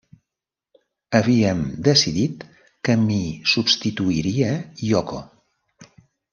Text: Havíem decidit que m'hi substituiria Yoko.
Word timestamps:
Havíem 1.19 1.59
decidit 1.89 2.47
que 2.89 2.97
m'hi 3.03 3.21
substituiria 3.55 4.51
Yoko. 4.91 5.25